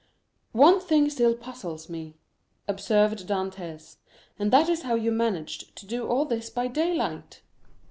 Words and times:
"One 0.53 0.79
thing 0.79 1.11
still 1.11 1.35
puzzles 1.35 1.87
me," 1.87 2.17
observed 2.67 3.27
Dantès, 3.27 3.97
"and 4.39 4.51
that 4.51 4.67
is 4.67 4.81
how 4.81 4.95
you 4.95 5.11
managed 5.11 5.75
to 5.75 5.85
do 5.85 6.07
all 6.07 6.25
this 6.25 6.49
by 6.49 6.65
daylight?" 6.67 7.43